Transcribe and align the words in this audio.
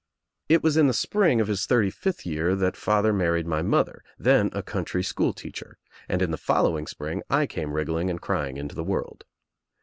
It 0.49 0.63
was 0.63 0.77
In 0.77 0.87
the 0.87 0.95
spring 0.95 1.39
of 1.39 1.47
his 1.47 1.67
thirty 1.67 1.91
fifth 1.91 2.25
year 2.25 2.55
that 2.55 2.75
father 2.75 3.13
married 3.13 3.45
my 3.45 3.61
mother, 3.61 4.03
then 4.17 4.49
a 4.51 4.63
country 4.63 5.03
school 5.03 5.31
teacher, 5.31 5.77
and 6.09 6.23
in 6.23 6.31
the 6.31 6.37
following 6.37 6.87
spring 6.87 7.21
I 7.29 7.45
came 7.45 7.73
wriggling 7.73 8.09
and 8.09 8.19
crying 8.19 8.57
into 8.57 8.73
the 8.73 8.83
world. 8.83 9.25